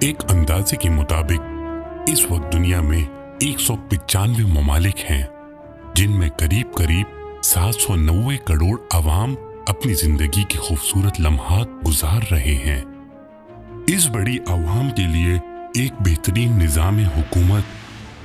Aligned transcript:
ایک 0.00 0.22
اندازے 0.30 0.76
کے 0.76 0.90
مطابق، 0.90 1.40
اس 2.06 2.30
وقت 2.30 2.52
دنیا 2.52 2.80
میں 2.80 3.04
ایک 3.40 3.60
سو 3.60 3.76
پچانوے 3.76 4.44
ممالک 4.44 5.10
ہیں، 5.10 5.22
جن 5.94 6.10
میں 6.10 6.28
قریب 6.36 6.72
قریب 6.74 7.42
سات 7.44 7.74
سو 7.74 7.96
نوے 7.96 8.36
کروڑ 8.36 8.78
عوام 8.92 9.34
اپنی 9.66 9.94
زندگی 9.94 10.44
کے 10.48 10.58
خوبصورت 10.58 11.20
لمحات 11.20 11.68
گزار 11.86 12.20
رہے 12.30 12.54
ہیں۔ 12.54 12.80
اس 13.86 14.08
بڑی 14.08 14.38
عوام 14.46 14.90
کے 14.96 15.02
لیے 15.02 15.38
ایک 15.74 15.92
بہترین 16.00 16.58
نظام 16.58 16.98
حکومت، 17.16 17.62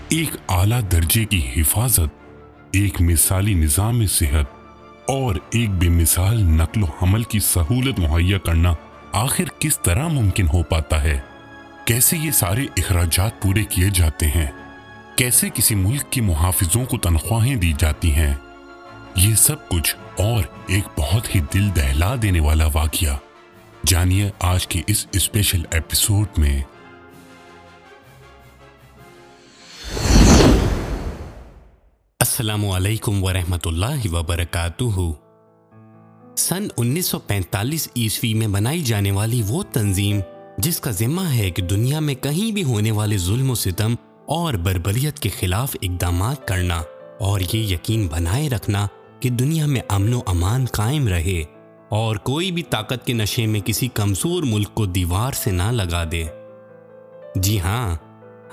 ایک 0.10 0.38
اعلیٰ 0.50 0.82
درجے 0.92 1.26
کی 1.26 1.42
حفاظت، 1.58 2.26
ایک 2.72 3.02
مثالی 3.02 3.54
نظام 3.54 4.06
صحت، 4.06 4.46
اور 5.08 5.36
ایک 5.52 5.70
بے 5.70 5.90
مثال 5.90 6.44
نقل 6.44 6.84
و 6.84 6.88
حمل 7.02 7.24
کی 7.24 7.40
سہولت 7.40 8.00
مہیا 8.00 8.38
کرنا 8.38 8.74
آخر 9.12 9.44
کس 9.60 9.80
طرح 9.80 10.08
ممکن 10.08 10.48
ہو 10.54 10.64
پاتا 10.64 11.04
ہے؟ 11.04 11.20
کیسے 11.86 12.18
یہ 12.18 12.32
سارے 12.32 12.66
اخراجات 12.78 13.42
پورے 13.42 13.64
کیے 13.64 13.90
جاتے 13.94 14.28
ہیں؟ 14.28 14.48
کیسے 15.16 15.50
کسی 15.54 15.76
ملک 15.76 16.02
کے 16.10 16.22
محافظوں 16.22 16.86
کو 16.86 16.98
تنخواہیں 16.98 17.56
دی 17.56 17.74
جاتی 17.80 18.14
ہیں؟ 18.14 18.34
یہ 19.16 19.36
سب 19.36 19.70
کچھ 19.70 19.96
اور 20.20 20.44
ایک 20.68 21.00
بہت 21.00 21.36
ہی 21.36 21.40
دل 21.54 21.76
دہلا 21.76 22.16
دینے 22.22 22.40
والا 22.40 22.68
واقعہ۔ 22.74 23.18
جانیے 23.86 24.32
آج 24.40 24.68
کے 24.68 24.82
اس 24.88 25.08
اسپیشل 25.12 25.62
ایپیسوڈ 25.72 26.28
میں۔ 26.38 26.64
السلام 32.20 32.66
علیکم 32.66 33.24
ورحمۃ 33.24 33.66
اللہ 33.66 34.12
وبرکاتہ۔ 34.12 35.12
سن 36.38 36.68
انیس 36.78 37.06
سو 37.06 37.20
پینتالیس 37.20 37.88
عیسوی 37.96 38.34
میں 38.34 38.48
بنائی 38.48 38.82
جانے 38.82 39.12
والی 39.12 39.42
وہ 39.48 39.64
تنظیم 39.64 40.20
جس 40.58 40.80
کا 40.80 40.92
ذمہ 40.92 41.22
ہے 41.22 41.52
کہ 41.52 41.62
دنیا 41.62 42.00
میں 42.00 42.16
کہیں 42.16 42.52
بھی 42.52 42.64
ہونے 42.64 42.92
والے 42.92 43.18
ظلم 43.18 43.50
و 43.50 43.56
ستم 43.56 43.96
اور 44.26 44.54
بربریت 44.54 45.20
کے 45.20 45.30
خلاف 45.30 45.76
اقدامات 45.82 46.48
کرنا 46.48 46.82
اور 47.20 47.40
یہ 47.40 47.60
یقین 47.60 48.08
بنائے 48.08 48.50
رکھنا 48.50 48.88
کہ 49.20 49.30
دنیا 49.30 49.66
میں 49.66 49.82
امن 49.90 50.14
و 50.14 50.20
امان 50.26 50.66
قائم 50.66 51.08
رہے 51.08 51.44
اور 51.90 52.16
کوئی 52.16 52.52
بھی 52.52 52.64
طاقت 52.64 53.06
کے 53.06 53.14
نشے 53.14 53.46
میں 53.46 53.60
کسی 53.60 53.88
کمزور 53.94 54.44
ملک 54.44 54.74
کو 54.74 54.86
دیوار 54.86 55.32
سے 55.32 55.52
نہ 55.52 55.72
لگا 55.72 56.04
دے۔ 56.12 56.24
جی 57.36 57.60
ہاں 57.60 57.96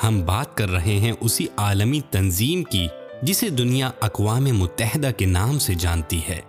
ہم 0.02 0.22
بات 0.26 0.56
کر 0.56 0.70
رہے 0.70 0.98
ہیں 0.98 1.12
اسی 1.20 1.46
عالمی 1.56 2.00
تنظیم 2.10 2.64
کی 2.64 2.86
جسے 3.22 3.48
دنیا 3.48 3.90
اقوام 4.00 4.44
متحدہ 4.44 5.10
کے 5.16 5.26
نام 5.26 5.58
سے 5.58 5.74
جانتی 5.74 6.20
ہے۔ 6.28 6.40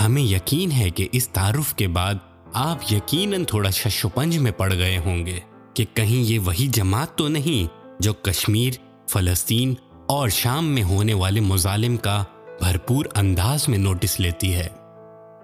ہمیں 0.00 0.22
یقین 0.22 0.72
ہے 0.72 0.90
کہ 0.90 1.08
اس 1.12 1.28
تعارف 1.28 1.74
کے 1.74 1.88
بعد 1.88 2.14
آپ 2.52 2.92
یقیناً 2.92 3.44
تھوڑا 3.44 3.70
شش 3.70 4.04
و 4.04 4.08
پنج 4.08 4.38
میں 4.38 4.52
پڑ 4.52 4.74
گئے 4.74 4.98
ہوں 4.98 5.26
گے 5.26 5.40
کہ 5.74 5.84
کہیں 5.94 6.16
یہ 6.16 6.38
وہی 6.38 6.66
جماعت 6.66 7.18
تو 7.18 7.28
نہیں 7.28 7.86
جو 8.00 8.12
کشمیر، 8.12 8.72
فلسطین 9.08 9.74
اور 10.08 10.28
شام 10.28 10.66
میں 10.66 10.82
ہونے 10.82 11.14
والے 11.14 11.40
مظالم 11.40 11.96
کا 11.96 12.24
بھرپور 12.60 13.04
انداز 13.14 13.68
میں 13.68 13.78
نوٹس 13.78 14.20
لیتی 14.20 14.54
ہے۔ 14.54 14.68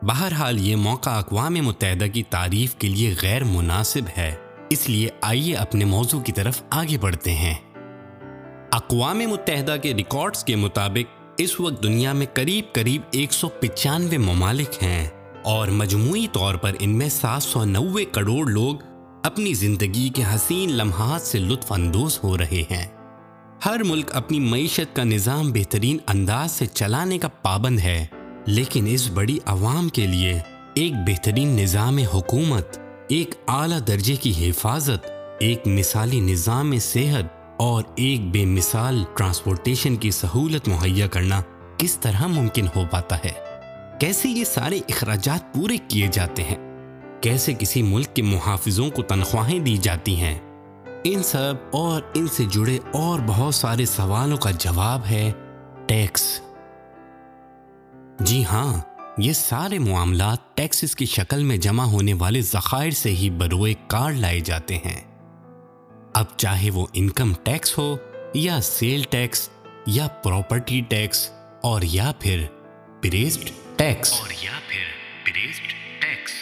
بہرحال 0.03 0.67
یہ 0.67 0.77
موقع 0.77 1.11
اقوام 1.11 1.55
متحدہ 1.55 2.05
کی 2.05 2.23
تعریف 2.23 2.75
کے 2.75 2.89
لیے 2.89 3.15
غیر 3.23 3.45
مناسب 3.45 4.19
ہے، 4.19 4.34
اس 4.71 4.89
لیے 4.89 5.09
آئیے 5.21 5.55
اپنے 5.55 5.84
موضوع 5.84 6.21
کی 6.21 6.33
طرف 6.33 6.62
آگے 6.71 6.99
بڑھتے 6.99 7.34
ہیں۔ 7.34 7.55
اقوام 8.73 9.19
متحدہ 9.19 9.77
کے 9.83 9.95
ریکارڈز 9.95 10.45
کے 10.45 10.57
مطابق 10.57 11.34
اس 11.39 11.61
وقت 11.61 11.83
دنیا 11.83 12.12
میں 12.12 12.27
قریب 12.34 12.65
قریب 12.73 13.03
ایک 13.11 13.33
سو 13.33 13.49
پچانوے 13.49 14.19
ممالک 14.19 14.83
ہیں۔ 14.83 15.09
اور 15.47 15.69
مجموعی 15.69 16.27
طور 16.33 16.55
پر 16.55 16.73
ان 16.79 16.91
میں 16.91 17.09
سات 17.09 17.43
سو 17.43 17.65
نوے 17.65 18.05
کروڑ 18.05 18.51
لوگ 18.51 18.77
اپنی 19.25 19.55
زندگی 19.55 20.09
کے 20.09 20.23
حسین 20.35 20.73
لمحات 20.73 21.23
سے 21.23 21.39
لطف 21.39 21.73
اندوز 21.73 22.19
ہو 22.25 22.39
رہے 22.39 22.63
ہیں۔ 22.71 22.87
ہر 23.67 23.81
ملک 23.85 24.17
اپنی 24.17 24.41
معیشت 24.41 24.97
کا 24.97 25.05
نظام 25.05 25.53
بہترین 25.53 25.99
انداز 26.06 26.53
سے 26.53 26.67
چلانے 26.67 27.19
کا 27.19 27.29
پابند 27.29 27.79
ہے، 27.79 28.06
لیکن 28.47 28.87
اس 28.89 29.11
بڑی 29.11 29.39
عوام 29.47 29.89
کے 29.89 30.06
لیے 30.06 30.39
ایک 30.75 30.93
بہترین 31.06 31.49
نظام 31.49 31.99
حکومت، 31.99 32.79
ایک 33.09 33.35
اعلیٰ 33.49 33.81
درجے 33.89 34.17
کی 34.17 34.51
حفاظت، 34.51 35.06
ایک 35.41 35.67
مثالی 35.67 36.21
نظام 36.21 36.79
صحت 36.79 37.25
اور 37.56 37.83
ایک 37.97 38.21
بے 38.21 38.45
مثال 38.45 39.05
ٹرانسپورٹیشن 39.17 39.97
کی 39.97 40.11
سہولت 40.11 40.69
مہیا 40.69 41.06
کرنا 41.06 41.43
کس 41.77 41.97
طرح 41.97 42.27
ممکن 42.27 42.67
ہو 42.77 42.85
پاتا 42.91 43.17
ہے۔ 43.19 43.56
کیسے 44.01 44.29
یہ 44.29 44.45
سارے 44.45 44.79
اخراجات 44.89 45.55
پورے 45.55 45.77
کیے 45.89 46.07
جاتے 46.12 46.43
ہیں؟ 46.43 46.57
کیسے 47.21 47.55
کسی 47.59 47.83
ملک 47.83 48.15
کے 48.15 48.23
محافظوں 48.23 48.91
کو 48.91 49.03
تنخواہیں 49.03 49.59
دی 49.59 49.77
جاتی 49.77 50.17
ہیں؟ 50.17 50.39
ان 51.05 51.23
سب 51.23 51.55
اور 51.73 52.03
ان 52.15 52.29
سے 52.29 52.45
جڑے 52.45 52.79
اور 52.93 53.21
بہت 53.27 53.55
سارے 53.55 53.85
سوالوں 53.85 54.37
کا 54.37 54.51
جواب 54.51 55.01
ہے 55.11 55.33
ٹیکس۔ 55.87 56.41
جی 58.21 58.45
ہاں 58.45 58.81
یہ 59.19 59.33
سارے 59.33 59.79
معاملات 59.79 60.56
ٹیکسز 60.56 60.97
کی 60.97 61.06
شکل 61.06 61.45
میں 61.45 61.56
جمع 61.56 61.85
ہونے 61.85 62.15
والے 62.15 62.41
ذخائر 62.41 62.91
سے 62.91 63.11
ہی 63.11 63.31
بروئے 63.31 63.75
کار 63.87 64.12
لائے 64.12 64.41
جاتے 64.41 64.77
ہیں۔ 64.77 65.01
اب 66.15 66.25
چاہے 66.37 66.71
وہ 66.71 66.87
انکم 66.93 67.33
ٹیکس 67.43 67.79
ہو 67.79 67.97
یا 68.35 68.61
سیل 68.61 69.03
ٹیکس 69.11 69.49
یا 69.87 70.06
پراپرٹی 70.09 70.81
ٹیکس 70.89 71.31
اور 71.62 71.83
یا 71.83 72.12
پھر 72.19 72.45
پریسٹ 73.03 73.53
ٹیکس 73.78 74.12
اور 74.12 74.31
یا 74.42 74.59
پھر 74.69 75.32
ٹیکس 76.00 76.32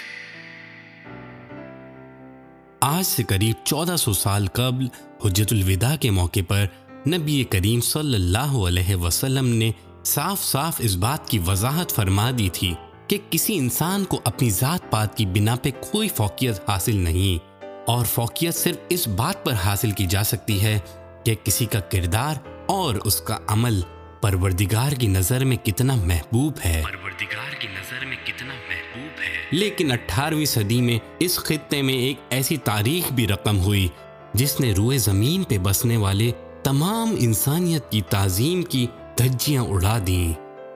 آج 2.80 3.04
سے 3.06 3.22
قریب 3.22 3.64
چودہ 3.64 3.96
سو 3.96 4.12
سال 4.12 4.46
قبل 4.52 4.86
حجت 5.24 5.52
الوداع 5.52 5.94
کے 5.96 6.10
موقع 6.10 6.40
پر 6.48 6.64
نبی 7.06 7.42
کریم 7.44 7.80
صلی 7.80 8.14
اللہ 8.14 8.56
علیہ 8.66 8.96
وسلم 8.96 9.48
نے 9.54 9.70
صاف 10.04 10.42
صاف 10.42 10.80
اس 10.80 10.94
بات 10.96 11.28
کی 11.28 11.38
وضاحت 11.46 11.94
فرما 11.94 12.30
دی 12.30 12.48
تھی 12.52 12.72
کہ 13.08 13.18
کسی 13.30 13.58
انسان 13.58 14.04
کو 14.04 14.20
اپنی 14.24 14.50
ذات 14.50 14.90
پات 14.90 15.16
کی 15.16 15.26
بنا 15.34 15.56
پہ 15.62 15.70
کوئی 15.80 16.08
فوقیت 16.08 16.68
حاصل 16.68 16.96
نہیں 16.96 17.52
اور 17.88 18.04
فوقیت 18.04 18.54
صرف 18.54 18.76
اس 18.88 19.08
بات 19.16 19.44
پر 19.44 19.54
حاصل 19.64 19.90
کی 19.90 20.06
جا 20.06 20.24
سکتی 20.24 20.62
ہے 20.62 20.78
کہ 21.24 21.34
کسی 21.44 21.66
کا 21.66 21.80
کردار 21.90 22.36
اور 22.68 22.94
اس 23.04 23.20
کا 23.20 23.38
عمل 23.48 23.80
پروردگار 24.24 24.92
کی 24.92 25.06
نظر 25.06 25.44
میں 25.44 25.56
کتنا 25.56 25.94
محبوب 25.94 26.52
ہے۔ 26.64 26.82
پروردگار 26.84 27.60
کی 27.60 27.68
نظر 27.68 28.06
میں 28.06 28.16
کتنا 28.24 28.54
محبوب 28.54 29.20
ہے۔ 29.20 29.32
لیکن 29.50 29.92
اٹھارہویں 29.92 30.44
صدی 30.44 30.80
میں 30.80 30.98
اس 31.18 31.36
خطے 31.38 31.82
میں 31.82 31.94
ایک 31.94 32.16
ایسی 32.30 32.56
تاریخ 32.56 33.12
بھی 33.12 33.26
رقم 33.26 33.60
ہوئی 33.60 33.88
جس 34.34 34.60
نے 34.60 34.72
روئے 34.72 34.98
زمین 34.98 35.42
پہ 35.42 35.58
بسنے 35.58 35.96
والے 35.96 36.32
تمام 36.62 37.14
انسانیت 37.18 37.90
کی 37.90 38.00
تعظیم 38.02 38.62
کی 38.62 38.86
دھجیاں 39.18 39.62
اڑا 39.62 39.98
دیں۔ 40.06 40.32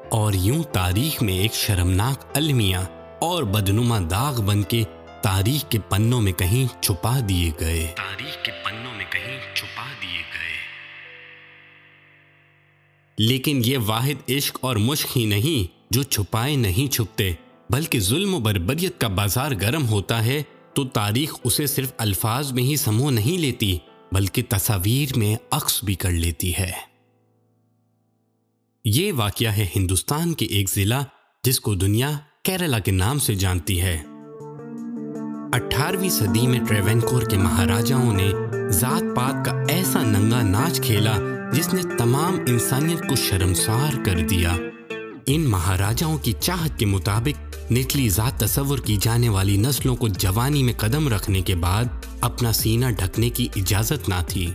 اور 0.09 0.33
یوں 0.33 0.63
تاریخ 0.63 1.23
میں 1.23 1.35
ایک 1.35 1.55
شرمناک 1.55 2.25
المیہ 2.35 2.77
اور 3.21 3.43
بدنما 3.43 3.99
داغ 4.11 4.43
بن 4.43 4.63
کے 4.63 4.83
تاریخ 5.23 5.71
کے 5.71 5.79
پنوں 5.89 6.21
میں 6.21 6.33
کہیں 6.33 6.83
چھپا 6.83 7.21
دیے 7.29 7.51
گئے۔ 7.61 7.87
تاریخ 7.97 8.45
کے 8.45 8.53
پنوں 8.53 8.95
میں 8.97 9.05
کہیں 9.11 9.55
چھپا 9.55 9.85
دیے 10.03 10.19
گئے۔ 10.19 10.68
لیکن 13.19 13.63
یہ 13.65 13.79
واحد 13.87 14.31
عشق 14.31 14.59
اور 14.61 14.77
مشق 14.77 15.17
ہی 15.17 15.25
نہیں 15.25 15.77
جو 15.91 16.03
چھپائے 16.03 16.57
نہیں 16.57 16.93
چھپتے، 16.93 17.33
بلکہ 17.71 18.01
ظلم 18.01 18.35
و 18.35 18.39
بربریت 18.39 19.01
کا 19.01 19.09
بازار 19.09 19.51
گرم 19.61 19.89
ہوتا 19.89 20.25
ہے، 20.25 20.43
تو 20.75 20.85
تاریخ 20.85 21.35
اسے 21.45 21.67
صرف 21.67 21.93
الفاظ 21.99 22.53
میں 22.53 22.63
ہی 22.63 22.77
سمو 22.77 23.11
نہیں 23.11 23.39
لیتی، 23.39 23.79
بلکہ 24.13 24.43
تصاویر 24.49 25.19
میں 25.19 25.37
عکس 25.51 25.85
بھی 25.85 25.95
کر 25.95 26.11
لیتی 26.11 26.53
ہے۔ 26.55 26.71
یہ 28.85 29.13
واقعہ 29.13 29.49
ہے 29.49 29.67
ہندوستان 29.77 30.35
کے 30.35 30.47
ایک 30.47 30.71
ضلع 30.71 31.01
جس 31.45 31.61
کو 31.61 31.75
دنیا 31.75 32.19
کیرلا 32.43 32.79
کے 32.79 32.91
نام 32.91 33.19
سے 33.19 33.35
جانتی 33.35 33.81
ہے۔ 33.81 34.03
اٹھارہویں 35.53 36.09
صدی 36.09 36.47
میں 36.47 36.61
ٹریونکور 36.61 37.23
کے 37.23 37.37
مہاراجاؤں 37.37 38.13
نے 38.13 38.33
ذات 38.69 39.03
پات 39.17 39.47
کا 39.47 39.53
ایسا 39.69 40.03
ننگا 40.03 40.43
ناچ 40.43 40.81
کھیلا 40.81 41.17
جس 41.53 41.75
نے 41.75 41.83
تمام 41.99 42.37
انسانیت 42.47 43.09
کو 43.09 43.17
شرمسار 43.17 44.05
کر 44.05 44.21
دیا۔ 44.21 44.57
ان 45.27 45.41
مہاراجاؤں 45.41 46.19
کی 46.19 46.33
چاہت 46.41 46.79
کے 46.79 46.87
مطابق 46.87 47.57
نچلی 47.73 48.09
ذات 48.09 48.41
تصور 48.41 48.79
کی 48.79 48.97
جانے 49.01 49.29
والی 49.29 49.57
نسلوں 49.57 49.97
کو 49.97 50.09
جوانی 50.09 50.63
میں 50.63 50.73
قدم 50.77 51.09
رکھنے 51.09 51.41
کے 51.41 51.55
بعد 51.55 51.85
اپنا 52.21 52.53
سینہ 52.53 52.87
ڈھکنے 52.99 53.31
کی 53.31 53.49
اجازت 53.57 54.09
نہ 54.09 54.15
تھی۔ 54.29 54.47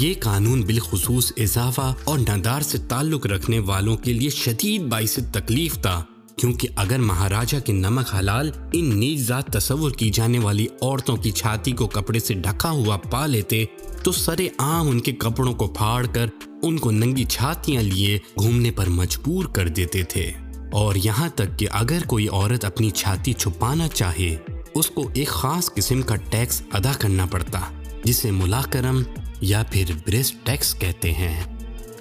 یہ 0.00 0.14
قانون 0.20 0.62
بالخصوص 0.62 1.32
اضافہ 1.36 1.94
اور 2.04 2.18
ندار 2.18 2.60
سے 2.60 2.78
تعلق 2.88 3.26
رکھنے 3.26 3.58
والوں 3.58 3.96
کے 3.96 4.12
لیے 4.12 4.30
شدید 4.30 4.82
باعث 4.82 5.18
تکلیف 5.32 5.74
تھا، 5.74 6.02
کیونکہ 6.36 6.68
اگر 6.76 6.98
مہاراجا 6.98 7.58
کے 7.58 7.72
نمک 7.72 8.14
حلال 8.14 8.50
ان 8.72 8.98
نیج 8.98 9.20
ذات 9.20 9.46
تصور 9.46 9.90
کی 9.90 10.10
جانے 10.10 10.38
والی 10.38 10.66
عورتوں 10.82 11.16
کی 11.16 11.30
چھاتی 11.30 11.72
کو 11.72 11.86
کپڑے 11.86 12.18
سے 12.18 12.34
ڈھکا 12.34 12.70
ہوا 12.70 12.96
پا 12.96 13.26
لیتے 13.26 13.64
تو 14.06 14.12
سرے 14.12 14.48
عام 14.58 14.88
ان 14.88 15.00
کے 15.00 15.12
کپڑوں 15.12 15.54
کو 15.54 15.66
پھاڑ 15.66 16.06
کر 16.06 16.26
ان 16.62 16.78
کو 16.78 16.90
ننگی 16.90 17.24
چھاتیاں 17.24 17.82
لیے 17.82 18.18
گھومنے 18.38 18.70
پر 18.70 18.88
مجبور 18.88 19.44
کر 19.44 19.68
دیتے 19.68 20.02
تھے۔ 20.02 20.32
اور 20.72 20.94
یہاں 20.94 21.28
تک 21.28 21.58
کہ 21.58 21.66
اگر 21.70 21.98
کوئی 22.06 22.28
عورت 22.28 22.64
اپنی 22.64 22.90
چھاتی 22.90 23.32
چھپانا 23.32 23.88
چاہے، 23.88 24.36
اس 24.74 24.90
کو 24.90 25.10
ایک 25.14 25.28
خاص 25.28 25.74
قسم 25.74 26.02
کا 26.02 26.16
ٹیکس 26.16 26.62
ادا 26.72 26.92
کرنا 26.98 27.26
پڑتا، 27.26 27.60
جسے 28.04 28.30
ملاکرم 28.30 29.02
یا 29.40 29.62
پھر 29.70 29.84
برسٹ 30.06 30.36
ٹیکس 30.42 30.74
کہتے 30.74 31.12
ہیں۔ 31.12 31.44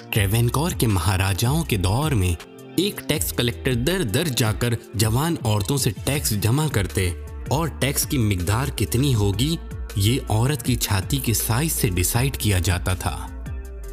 ٹریونکور 0.10 0.72
کے 0.72 0.88
مہاراجاؤں 0.88 1.63
کے 1.63 1.78
دور 1.78 2.12
میں 2.12 2.34
ایک 2.75 3.01
ٹیکس 3.08 3.34
کلیکٹر 3.34 3.74
در 3.74 4.04
در 4.04 4.24
جا 4.24 4.51
کر 4.51 4.74
جوان 4.94 5.36
عورتوں 5.46 5.78
سے 5.78 5.90
ٹیکس 6.06 6.30
جمع 6.30 6.68
کرتے 6.68 7.12
اور 7.50 7.68
ٹیکس 7.68 8.06
کی 8.06 8.18
مقدار 8.18 8.68
کتنی 8.78 9.16
ہوگی 9.16 9.56
یہ 9.95 10.19
عورت 10.30 10.63
کی 10.63 10.75
چھاتی 10.75 11.18
کے 11.18 11.33
سائز 11.33 11.71
سے 11.71 11.89
ڈیسائیڈ 11.89 12.38
کیا 12.38 12.59
جاتا 12.59 12.94
تھا۔ 12.94 13.27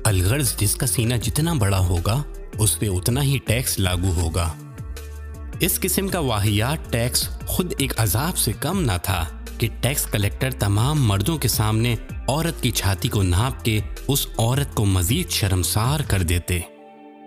الغرض 0.05 0.57
جس 0.57 0.75
کا 0.75 0.87
سینہ 0.87 1.15
جتنا 1.15 1.53
بڑا 1.53 1.79
ہوگا، 1.79 2.23
اس 2.59 2.79
پہ 2.79 2.89
اتنا 2.89 3.23
ہی 3.23 3.39
ٹیکس 3.47 3.79
لاگو 3.79 4.13
ہوگا۔ 4.13 4.53
اس 5.61 5.81
قسم 5.81 6.09
کا 6.09 6.19
واحیات 6.19 6.93
ٹیکس 6.93 7.29
خود 7.47 7.75
ایک 7.79 7.93
عذاب 7.97 8.39
سے 8.39 8.53
کم 8.61 8.83
نہ 8.83 8.93
تھا 9.03 9.25
کہ 9.59 9.69
ٹیکس 9.81 10.07
کلیکٹر 10.07 10.51
تمام 10.51 11.09
مردوں 11.09 11.39
کے 11.39 11.49
سامنے 11.49 11.97
عورت 12.29 12.63
کی 12.63 12.71
چھاتی 12.71 13.09
کو 13.09 13.23
ناپ 13.23 13.65
کے 13.65 13.81
اس 14.09 14.27
عورت 14.39 14.75
کو 14.75 14.85
مزید 14.85 15.31
شرمسار 15.31 16.01
کر 16.01 16.23
دیتے۔ 16.23 16.61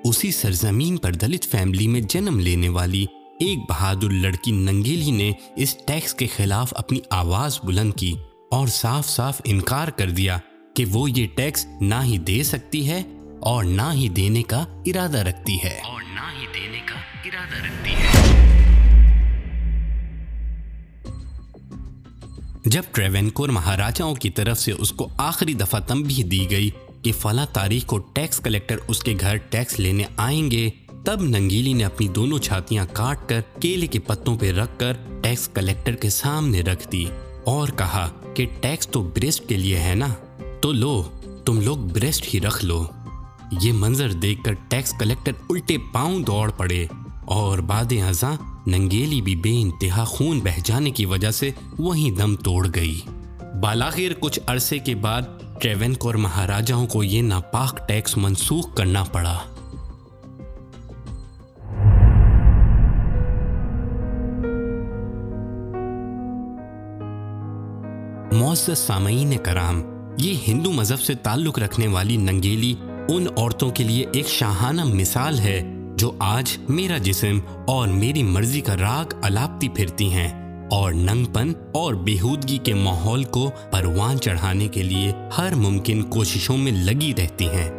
اسی 0.03 0.31
سرزمین 0.31 0.97
پر 0.97 1.11
دلت 1.11 1.43
فیملی 1.43 1.87
میں 1.87 2.01
جنم 2.01 2.39
لینے 2.39 2.69
والی 2.69 3.05
ایک 3.39 3.57
بہادر 3.69 4.09
لڑکی 4.09 4.51
ننگیلی 4.51 5.11
نے 5.11 5.31
اس 5.55 5.77
ٹیکس 5.87 6.13
کے 6.13 6.27
خلاف 6.27 6.73
اپنی 6.75 6.99
آواز 7.09 7.59
بلند 7.63 7.93
کی۔ 7.93 8.13
اور 8.51 8.67
صاف 8.67 9.07
صاف 9.07 9.41
انکار 9.43 9.87
کر 9.87 10.09
دیا 10.09 10.37
کہ 10.75 10.85
وہ 10.85 11.11
یہ 11.11 11.27
ٹیکس 11.35 11.65
نہ 11.81 11.95
ہی 12.03 12.17
دے 12.17 12.43
سکتی 12.43 12.89
ہے 12.89 13.03
اور 13.39 13.63
نہ 13.63 13.91
ہی 13.93 14.09
دینے 14.09 14.43
کا 14.43 14.65
ارادہ 14.85 15.17
رکھتی 15.17 15.57
ہے۔ 15.63 15.79
اور 15.83 16.01
نہ 16.01 16.41
ہی 16.41 16.45
دینے 16.53 16.79
کا 16.85 16.95
ارادہ 17.25 17.65
رکھتی 17.65 17.91
ہے۔ 17.91 18.33
جب 22.65 22.81
ٹریونکور 22.91 23.49
مہاراجاؤں 23.49 24.15
کی 24.15 24.29
طرف 24.29 24.59
سے 24.59 24.71
اس 24.71 24.91
کو 24.91 25.09
آخری 25.17 25.53
دفعہ 25.53 25.79
تنبیہ 25.79 26.23
دی 26.23 26.51
گئی 26.51 26.69
کہ 27.01 27.11
فلاں 27.11 27.45
تاریخ 27.53 27.85
کو 27.85 27.97
ٹیکس 27.97 28.39
کلیکٹر 28.39 28.77
اس 28.87 29.03
کے 29.03 29.15
گھر 29.19 29.35
ٹیکس 29.35 29.79
لینے 29.79 30.03
آئیں 30.17 30.51
گے 30.51 30.69
تب 31.05 31.21
ننگیلی 31.21 31.73
نے 31.73 31.85
اپنی 31.85 32.07
دونوں 32.07 32.39
چھاتیاں 32.39 32.85
کاٹ 32.93 33.29
کر 33.29 33.41
کیلے 33.59 33.87
کے 33.87 33.99
پتوں 33.99 34.37
پہ 34.37 34.51
رکھ 34.51 34.79
کر 34.79 34.93
ٹیکس 35.23 35.47
کلیکٹر 35.47 35.95
کے 35.95 36.09
سامنے 36.09 36.61
رکھ 36.61 36.91
دی۔ 36.91 37.05
اور 37.45 37.67
کہا 37.67 38.09
کہ 38.33 38.45
ٹیکس 38.61 38.87
تو 38.87 39.01
بریسٹ 39.01 39.49
کے 39.49 39.57
لیے 39.57 39.79
ہے 39.79 39.95
نا؟ 39.95 40.07
تو 40.61 40.71
لو، 40.71 41.03
تم 41.45 41.61
لوگ 41.61 41.77
بریسٹ 41.77 42.33
ہی 42.33 42.41
رکھ 42.41 42.65
لو۔ 42.65 42.85
یہ 43.61 43.73
منظر 43.73 44.11
دیکھ 44.11 44.43
کر 44.43 44.53
ٹیکس 44.53 44.93
کلیکٹر 44.99 45.31
الٹے 45.49 45.77
پاؤں 45.93 46.19
دوڑ 46.19 46.51
پڑے 46.51 46.85
اور 47.25 47.59
باد 47.59 47.93
ازاں 48.09 48.33
ننگیلی 48.67 49.21
بھی 49.21 49.35
بے 49.35 49.61
انتہا 49.61 50.03
خون 50.03 50.39
بہ 50.39 50.59
جانے 50.63 50.91
کی 50.91 51.05
وجہ 51.05 51.31
سے 51.31 51.51
وہیں 51.77 52.11
دم 52.11 52.35
توڑ 52.35 52.67
گئی۔ 52.75 52.99
بالاخیر 53.61 54.11
کچھ 54.19 54.39
عرصے 54.47 54.79
کے 54.79 54.95
بعد 54.95 55.21
ٹریونکور 55.61 56.15
مہاراجاؤں 56.15 56.87
کو 56.87 57.03
یہ 57.03 57.21
ناپاک 57.21 57.87
ٹیکس 57.87 58.17
منسوخ 58.17 58.75
کرنا 58.75 59.03
پڑا۔ 59.03 59.37
معزز 68.45 68.77
سامعین 68.77 69.33
کرام، 69.43 69.81
یہ 70.17 70.33
ہندو 70.47 70.71
مذہب 70.71 71.01
سے 71.01 71.15
تعلق 71.15 71.59
رکھنے 71.59 71.87
والی 71.87 72.17
ننگیلی 72.17 72.75
ان 73.09 73.27
عورتوں 73.37 73.71
کے 73.71 73.83
لیے 73.83 74.05
ایک 74.13 74.27
شاہانہ 74.27 74.83
مثال 74.83 75.39
ہے 75.39 75.61
جو 75.97 76.11
آج 76.19 76.57
میرا 76.69 76.97
جسم 76.97 77.39
اور 77.67 77.87
میری 77.87 78.23
مرضی 78.23 78.61
کا 78.61 78.77
راگ 78.77 79.13
الاپتی 79.21 79.69
پھرتی 79.69 80.13
ہیں 80.13 80.59
اور 80.71 80.93
ننگ 80.93 81.25
پن 81.25 81.53
اور 81.73 81.93
بےحودگی 81.93 82.57
کے 82.57 82.73
ماحول 82.73 83.23
کو 83.23 83.51
پروان 83.71 84.19
چڑھانے 84.19 84.67
کے 84.67 84.83
لیے 84.83 85.11
ہر 85.37 85.55
ممکن 85.55 86.03
کوششوں 86.03 86.57
میں 86.57 86.71
لگی 86.71 87.13
رہتی 87.17 87.45
ہیں۔ 87.45 87.69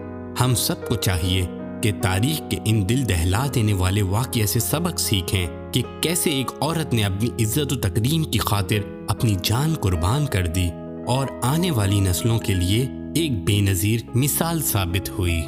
ہم 0.41 0.55
سب 0.55 0.89
کو 0.89 0.95
چاہیے 0.95 1.47
کہ 1.83 1.93
تاریخ 2.03 2.51
کے 2.51 2.57
ان 2.65 2.89
دل 2.89 3.09
دہلا 3.09 3.47
دینے 3.55 3.73
والے 3.73 4.03
واقعے 4.03 4.47
سے 4.47 4.61
سبق 4.61 5.01
سیکھیں 5.01 5.47
کہ 5.73 5.83
کیسے 6.01 6.31
ایک 6.31 6.51
عورت 6.61 6.95
نے 6.95 7.05
اپنی 7.05 7.45
عزت 7.45 7.73
و 7.73 7.77
تکریم 7.77 8.25
کی 8.25 8.39
خاطر 8.39 8.96
اپنی 9.09 9.37
جان 9.43 9.75
قربان 9.75 10.27
کر 10.27 10.47
دی 10.47 10.71
اور 11.07 11.27
آنے 11.43 11.71
والی 11.71 12.01
نسلوں 12.01 12.39
کے 12.39 12.55
لیے 12.55 12.89
ایک 13.15 13.45
بے 13.45 13.61
نظیر 13.61 14.01
مثال 14.15 14.63
ثابت 14.63 15.11
ہوئی۔ 15.11 15.43